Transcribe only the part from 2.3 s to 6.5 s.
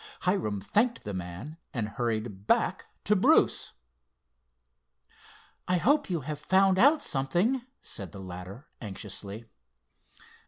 back to Bruce. "I hope you have